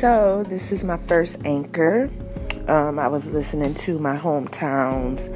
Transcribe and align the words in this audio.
So, 0.00 0.44
this 0.46 0.72
is 0.72 0.84
my 0.84 0.98
first 0.98 1.38
anchor. 1.46 2.10
Um, 2.68 2.98
I 2.98 3.08
was 3.08 3.30
listening 3.30 3.74
to 3.76 3.98
my 3.98 4.14
hometown's 4.14 5.26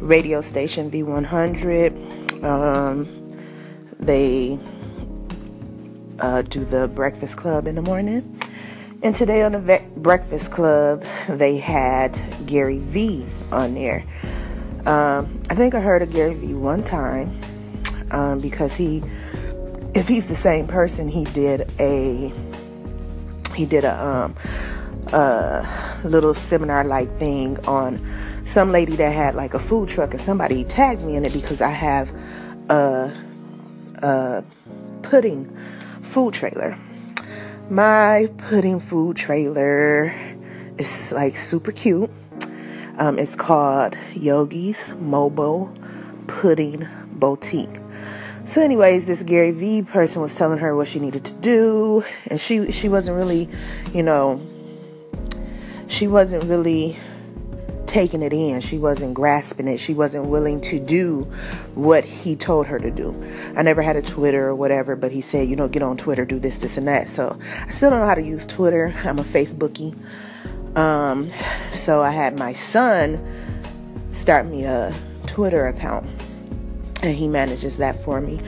radio 0.00 0.42
station 0.42 0.90
V100. 0.90 2.44
Um, 2.44 3.08
they 3.98 4.60
uh, 6.18 6.42
do 6.42 6.62
the 6.66 6.88
Breakfast 6.88 7.38
Club 7.38 7.66
in 7.66 7.74
the 7.74 7.80
morning. 7.80 8.38
And 9.02 9.16
today 9.16 9.40
on 9.40 9.52
the 9.52 9.60
Ve- 9.60 9.86
Breakfast 9.96 10.50
Club, 10.50 11.02
they 11.30 11.56
had 11.56 12.20
Gary 12.44 12.80
Vee 12.80 13.24
on 13.50 13.72
there. 13.72 14.04
Um, 14.84 15.42
I 15.48 15.54
think 15.54 15.74
I 15.74 15.80
heard 15.80 16.02
of 16.02 16.12
Gary 16.12 16.34
Vee 16.34 16.52
one 16.52 16.84
time 16.84 17.40
um, 18.10 18.40
because 18.40 18.74
he, 18.74 19.02
if 19.94 20.06
he's 20.06 20.28
the 20.28 20.36
same 20.36 20.66
person, 20.66 21.08
he 21.08 21.24
did 21.24 21.72
a 21.80 22.30
he 23.56 23.66
did 23.66 23.84
a 23.84 24.06
um, 24.06 24.36
a 25.12 26.00
little 26.04 26.34
seminar 26.34 26.84
like 26.84 27.10
thing 27.18 27.58
on 27.66 28.00
some 28.44 28.70
lady 28.70 28.96
that 28.96 29.10
had 29.10 29.34
like 29.34 29.54
a 29.54 29.58
food 29.58 29.88
truck, 29.88 30.14
and 30.14 30.22
somebody 30.22 30.64
tagged 30.64 31.02
me 31.02 31.16
in 31.16 31.24
it 31.24 31.32
because 31.32 31.60
I 31.60 31.70
have 31.70 32.10
a, 32.68 33.12
a 34.02 34.44
pudding 35.02 35.56
food 36.02 36.34
trailer. 36.34 36.78
My 37.70 38.30
pudding 38.38 38.78
food 38.78 39.16
trailer 39.16 40.14
is 40.78 41.12
like 41.12 41.36
super 41.36 41.72
cute. 41.72 42.10
Um, 42.98 43.18
it's 43.18 43.36
called 43.36 43.96
Yogi's 44.14 44.94
Mobile 44.94 45.72
Pudding 46.28 46.86
Boutique. 47.12 47.80
So, 48.46 48.62
anyways, 48.62 49.06
this 49.06 49.24
Gary 49.24 49.50
Vee 49.50 49.82
person 49.82 50.22
was 50.22 50.32
telling 50.36 50.58
her 50.58 50.76
what 50.76 50.86
she 50.86 51.00
needed 51.00 51.24
to 51.24 51.34
do, 51.34 52.04
and 52.28 52.40
she 52.40 52.70
she 52.70 52.88
wasn't 52.88 53.16
really, 53.16 53.48
you 53.92 54.04
know, 54.04 54.40
she 55.88 56.06
wasn't 56.06 56.44
really 56.44 56.96
taking 57.88 58.22
it 58.22 58.32
in. 58.32 58.60
She 58.60 58.78
wasn't 58.78 59.14
grasping 59.14 59.66
it. 59.66 59.78
She 59.78 59.94
wasn't 59.94 60.26
willing 60.26 60.60
to 60.60 60.78
do 60.78 61.22
what 61.74 62.04
he 62.04 62.36
told 62.36 62.66
her 62.66 62.78
to 62.78 62.90
do. 62.90 63.12
I 63.56 63.62
never 63.62 63.82
had 63.82 63.96
a 63.96 64.02
Twitter 64.02 64.46
or 64.46 64.54
whatever, 64.54 64.94
but 64.94 65.10
he 65.10 65.22
said, 65.22 65.48
you 65.48 65.56
know, 65.56 65.66
get 65.66 65.82
on 65.82 65.96
Twitter, 65.96 66.24
do 66.24 66.38
this, 66.38 66.58
this, 66.58 66.76
and 66.76 66.86
that. 66.86 67.08
So 67.08 67.36
I 67.66 67.70
still 67.70 67.90
don't 67.90 67.98
know 67.98 68.06
how 68.06 68.14
to 68.14 68.22
use 68.22 68.46
Twitter. 68.46 68.94
I'm 69.04 69.18
a 69.18 69.24
Facebookie. 69.24 69.96
Um, 70.76 71.32
so 71.72 72.00
I 72.00 72.10
had 72.10 72.38
my 72.38 72.52
son 72.52 73.18
start 74.12 74.46
me 74.46 74.64
a 74.64 74.94
Twitter 75.26 75.66
account 75.66 76.06
and 77.06 77.16
he 77.16 77.28
manages 77.28 77.76
that 77.78 78.02
for 78.04 78.20
me. 78.20 78.40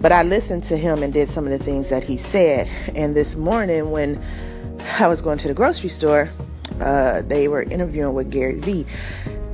But 0.00 0.12
I 0.12 0.22
listened 0.22 0.64
to 0.64 0.76
him 0.76 1.02
and 1.02 1.12
did 1.12 1.30
some 1.30 1.44
of 1.46 1.56
the 1.56 1.62
things 1.62 1.90
that 1.90 2.02
he 2.02 2.16
said. 2.16 2.66
And 2.96 3.14
this 3.14 3.36
morning, 3.36 3.90
when 3.90 4.22
I 4.98 5.08
was 5.08 5.20
going 5.20 5.38
to 5.38 5.48
the 5.48 5.54
grocery 5.54 5.90
store, 5.90 6.30
uh, 6.80 7.22
they 7.22 7.48
were 7.48 7.62
interviewing 7.62 8.14
with 8.14 8.30
Gary 8.30 8.58
Vee, 8.58 8.86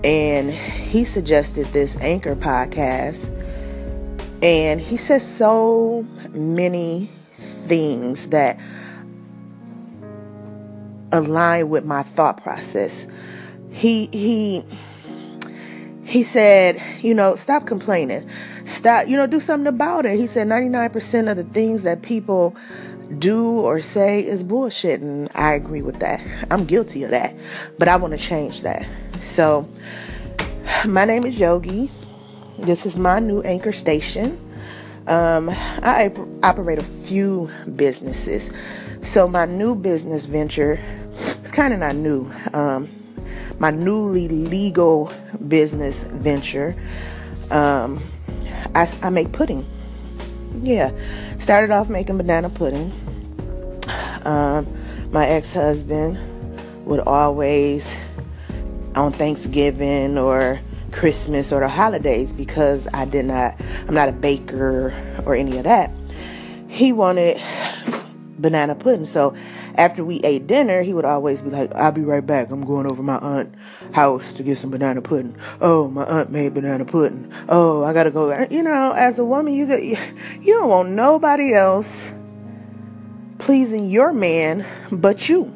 and 0.04 0.52
he 0.52 1.04
suggested 1.04 1.66
this 1.68 1.96
Anchor 1.96 2.36
podcast. 2.36 3.32
And 4.42 4.80
he 4.80 4.96
says 4.96 5.26
so 5.26 6.06
many 6.30 7.10
things 7.66 8.28
that 8.28 8.60
align 11.10 11.68
with 11.68 11.84
my 11.84 12.02
thought 12.02 12.42
process. 12.42 12.92
He 13.70 14.06
he 14.12 14.64
he 16.06 16.22
said, 16.22 16.80
you 17.02 17.14
know, 17.14 17.34
stop 17.34 17.66
complaining. 17.66 18.30
Stop, 18.64 19.08
you 19.08 19.16
know, 19.16 19.26
do 19.26 19.40
something 19.40 19.66
about 19.66 20.06
it. 20.06 20.16
He 20.16 20.28
said 20.28 20.46
99% 20.46 21.30
of 21.30 21.36
the 21.36 21.44
things 21.44 21.82
that 21.82 22.02
people 22.02 22.54
do 23.18 23.58
or 23.60 23.80
say 23.80 24.24
is 24.24 24.44
bullshit. 24.44 25.00
And 25.00 25.28
I 25.34 25.54
agree 25.54 25.82
with 25.82 25.98
that. 25.98 26.20
I'm 26.48 26.64
guilty 26.64 27.02
of 27.02 27.10
that. 27.10 27.34
But 27.78 27.88
I 27.88 27.96
want 27.96 28.12
to 28.12 28.18
change 28.18 28.62
that. 28.62 28.86
So, 29.22 29.68
my 30.86 31.04
name 31.04 31.24
is 31.24 31.40
Yogi. 31.40 31.90
This 32.56 32.86
is 32.86 32.96
my 32.96 33.18
new 33.18 33.42
anchor 33.42 33.72
station. 33.72 34.40
Um, 35.08 35.50
I 35.50 36.06
op- 36.06 36.44
operate 36.44 36.78
a 36.78 36.84
few 36.84 37.50
businesses. 37.74 38.48
So, 39.02 39.26
my 39.26 39.44
new 39.44 39.74
business 39.74 40.26
venture, 40.26 40.80
it's 41.12 41.50
kind 41.50 41.74
of 41.74 41.80
not 41.80 41.96
new. 41.96 42.30
Um, 42.52 42.88
my 43.58 43.70
newly 43.70 44.28
legal 44.28 45.12
business 45.48 46.02
venture. 46.02 46.74
Um, 47.50 48.02
I, 48.74 48.92
I 49.02 49.10
make 49.10 49.32
pudding. 49.32 49.66
Yeah, 50.62 50.90
started 51.38 51.70
off 51.70 51.88
making 51.88 52.16
banana 52.16 52.48
pudding. 52.48 52.92
Um, 54.24 54.66
my 55.12 55.26
ex-husband 55.26 56.18
would 56.86 57.00
always 57.00 57.86
on 58.94 59.12
Thanksgiving 59.12 60.18
or 60.18 60.58
Christmas 60.92 61.52
or 61.52 61.60
the 61.60 61.68
holidays 61.68 62.32
because 62.32 62.88
I 62.94 63.04
did 63.04 63.26
not 63.26 63.60
I'm 63.86 63.94
not 63.94 64.08
a 64.08 64.12
baker 64.12 64.94
or 65.26 65.34
any 65.34 65.58
of 65.58 65.64
that. 65.64 65.90
He 66.68 66.92
wanted 66.92 67.40
banana 68.38 68.74
pudding. 68.74 69.04
So 69.04 69.36
after 69.76 70.04
we 70.04 70.20
ate 70.20 70.46
dinner, 70.46 70.82
he 70.82 70.94
would 70.94 71.04
always 71.04 71.42
be 71.42 71.50
like, 71.50 71.74
I'll 71.74 71.92
be 71.92 72.02
right 72.02 72.24
back. 72.24 72.50
I'm 72.50 72.64
going 72.64 72.86
over 72.86 73.02
my 73.02 73.18
aunt 73.18 73.54
house 73.92 74.32
to 74.34 74.42
get 74.42 74.58
some 74.58 74.70
banana 74.70 75.02
pudding. 75.02 75.36
Oh, 75.60 75.88
my 75.88 76.04
aunt 76.04 76.30
made 76.30 76.54
banana 76.54 76.84
pudding. 76.84 77.32
Oh, 77.48 77.84
I 77.84 77.92
gotta 77.92 78.10
go. 78.10 78.46
You 78.50 78.62
know, 78.62 78.92
as 78.92 79.18
a 79.18 79.24
woman, 79.24 79.54
you 79.54 79.66
get, 79.66 79.82
you 79.82 80.54
don't 80.54 80.68
want 80.68 80.90
nobody 80.90 81.54
else 81.54 82.10
pleasing 83.38 83.90
your 83.90 84.12
man 84.12 84.66
but 84.90 85.28
you. 85.28 85.52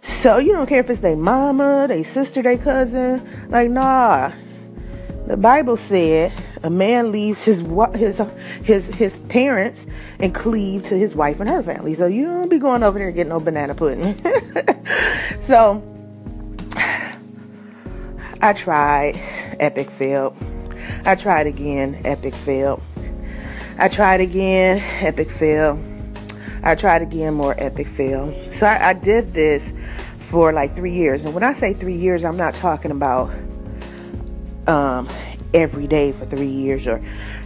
So 0.00 0.38
you 0.38 0.52
don't 0.52 0.66
care 0.66 0.80
if 0.80 0.90
it's 0.90 1.00
their 1.00 1.16
mama, 1.16 1.86
their 1.88 2.04
sister, 2.04 2.42
their 2.42 2.58
cousin. 2.58 3.48
Like, 3.50 3.70
nah. 3.70 4.32
The 5.26 5.36
Bible 5.36 5.76
said 5.76 6.32
a 6.62 6.70
man 6.70 7.10
leaves 7.12 7.42
his 7.42 7.60
his 7.94 8.20
his 8.62 8.86
his 8.86 9.16
parents 9.28 9.86
and 10.18 10.34
cleave 10.34 10.84
to 10.84 10.96
his 10.96 11.14
wife 11.16 11.40
and 11.40 11.48
her 11.48 11.62
family. 11.62 11.94
So 11.94 12.06
you 12.06 12.24
don't 12.24 12.48
be 12.48 12.58
going 12.58 12.82
over 12.82 12.98
there 12.98 13.08
and 13.08 13.16
getting 13.16 13.30
no 13.30 13.40
banana 13.40 13.74
pudding. 13.74 14.14
so 15.42 15.82
I 18.40 18.52
tried, 18.52 19.20
epic 19.60 19.90
failed. 19.90 20.36
I 21.04 21.14
tried 21.14 21.46
again, 21.46 22.00
epic 22.04 22.34
failed. 22.34 22.82
I 23.78 23.88
tried 23.88 24.20
again, 24.20 24.82
epic 25.00 25.30
fail. 25.30 25.82
I 26.62 26.74
tried 26.74 27.02
again, 27.02 27.34
more 27.34 27.54
epic 27.58 27.88
fail. 27.88 28.32
So 28.52 28.66
I, 28.66 28.90
I 28.90 28.92
did 28.92 29.32
this 29.32 29.72
for 30.18 30.52
like 30.52 30.74
three 30.74 30.92
years. 30.92 31.24
And 31.24 31.34
when 31.34 31.42
I 31.42 31.52
say 31.52 31.74
three 31.74 31.96
years, 31.96 32.24
I'm 32.24 32.36
not 32.36 32.54
talking 32.54 32.90
about 32.90 33.30
um, 34.66 35.08
every 35.54 35.86
day 35.86 36.12
for 36.12 36.24
three 36.24 36.46
years 36.46 36.86
or 36.86 37.00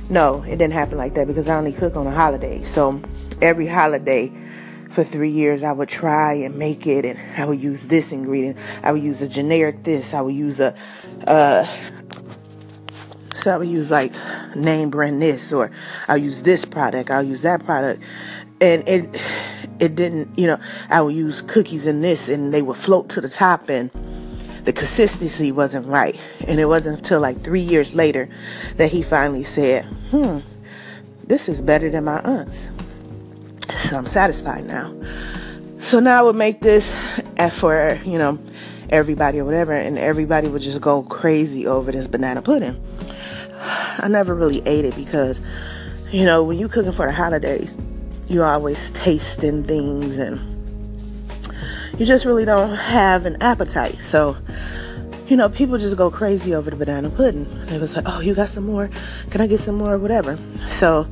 no, 0.08 0.42
it 0.42 0.56
didn't 0.56 0.72
happen 0.72 0.98
like 0.98 1.14
that 1.14 1.26
because 1.26 1.48
I 1.48 1.56
only 1.56 1.72
cook 1.72 1.96
on 1.96 2.06
a 2.06 2.12
holiday. 2.12 2.62
So 2.62 3.00
every 3.42 3.66
holiday 3.66 4.32
for 4.90 5.02
three 5.04 5.30
years, 5.30 5.62
I 5.62 5.72
would 5.72 5.88
try 5.88 6.34
and 6.34 6.56
make 6.56 6.86
it, 6.86 7.04
and 7.04 7.18
I 7.36 7.44
would 7.44 7.60
use 7.60 7.86
this 7.86 8.12
ingredient. 8.12 8.56
I 8.82 8.92
would 8.92 9.02
use 9.02 9.20
a 9.20 9.28
generic 9.28 9.82
this. 9.82 10.14
I 10.14 10.20
would 10.20 10.34
use 10.34 10.60
a, 10.60 10.74
uh, 11.26 11.66
so 13.34 13.54
I 13.54 13.58
would 13.58 13.68
use 13.68 13.90
like 13.90 14.12
name 14.54 14.90
brand 14.90 15.20
this, 15.20 15.52
or 15.52 15.70
I'll 16.08 16.16
use 16.16 16.42
this 16.42 16.64
product. 16.64 17.10
I'll 17.10 17.22
use 17.22 17.42
that 17.42 17.64
product, 17.64 18.02
and 18.60 18.88
it, 18.88 19.20
it 19.80 19.96
didn't, 19.96 20.38
you 20.38 20.46
know, 20.46 20.58
I 20.88 21.00
would 21.00 21.14
use 21.14 21.42
cookies 21.42 21.84
in 21.86 22.00
this, 22.00 22.28
and 22.28 22.54
they 22.54 22.62
would 22.62 22.76
float 22.76 23.08
to 23.10 23.20
the 23.20 23.28
top, 23.28 23.68
and 23.68 23.90
the 24.66 24.72
consistency 24.72 25.52
wasn't 25.52 25.86
right. 25.86 26.18
And 26.46 26.58
it 26.58 26.66
wasn't 26.66 26.98
until 26.98 27.20
like 27.20 27.42
three 27.42 27.60
years 27.60 27.94
later 27.94 28.28
that 28.76 28.90
he 28.90 29.02
finally 29.02 29.44
said, 29.44 29.84
hmm, 30.10 30.40
this 31.24 31.48
is 31.48 31.62
better 31.62 31.88
than 31.88 32.04
my 32.04 32.20
aunt's. 32.20 32.66
So 33.88 33.96
I'm 33.96 34.06
satisfied 34.06 34.66
now. 34.66 34.92
So 35.78 36.00
now 36.00 36.18
I 36.18 36.22
would 36.22 36.34
make 36.34 36.60
this 36.60 36.92
for, 37.52 37.98
you 38.04 38.18
know, 38.18 38.40
everybody 38.90 39.38
or 39.38 39.44
whatever, 39.44 39.72
and 39.72 39.98
everybody 39.98 40.48
would 40.48 40.62
just 40.62 40.80
go 40.80 41.04
crazy 41.04 41.66
over 41.66 41.92
this 41.92 42.08
banana 42.08 42.42
pudding. 42.42 42.82
I 43.60 44.08
never 44.08 44.34
really 44.34 44.66
ate 44.66 44.84
it 44.84 44.96
because, 44.96 45.40
you 46.10 46.24
know, 46.24 46.42
when 46.42 46.58
you 46.58 46.68
cooking 46.68 46.92
for 46.92 47.06
the 47.06 47.12
holidays, 47.12 47.72
you 48.28 48.42
always 48.42 48.90
tasting 48.92 49.62
things 49.62 50.18
and 50.18 50.55
you 51.98 52.06
just 52.06 52.24
really 52.24 52.44
don't 52.44 52.74
have 52.74 53.26
an 53.26 53.40
appetite. 53.42 53.98
So, 54.02 54.36
you 55.28 55.36
know, 55.36 55.48
people 55.48 55.78
just 55.78 55.96
go 55.96 56.10
crazy 56.10 56.54
over 56.54 56.70
the 56.70 56.76
banana 56.76 57.10
pudding. 57.10 57.48
They 57.66 57.78
was 57.78 57.96
like, 57.96 58.04
oh, 58.06 58.20
you 58.20 58.34
got 58.34 58.48
some 58.48 58.64
more? 58.64 58.90
Can 59.30 59.40
I 59.40 59.46
get 59.46 59.60
some 59.60 59.76
more? 59.76 59.98
Whatever. 59.98 60.38
So, 60.68 61.06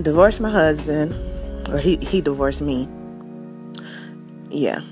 divorced 0.00 0.40
my 0.40 0.50
husband, 0.50 1.14
or 1.68 1.78
he, 1.78 1.96
he 1.96 2.20
divorced 2.20 2.60
me. 2.60 2.88
Yeah. 4.50 4.82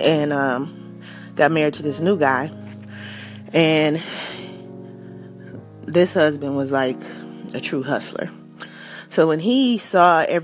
And 0.00 0.32
um, 0.32 1.02
got 1.36 1.50
married 1.52 1.74
to 1.74 1.82
this 1.82 2.00
new 2.00 2.18
guy. 2.18 2.50
And 3.52 4.02
this 5.82 6.12
husband 6.12 6.56
was 6.56 6.70
like 6.70 6.98
a 7.52 7.60
true 7.60 7.82
hustler. 7.82 8.30
So 9.10 9.26
when 9.26 9.40
he 9.40 9.76
saw 9.78 10.20
every 10.20 10.38